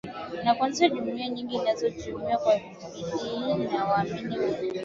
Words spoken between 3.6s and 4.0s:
za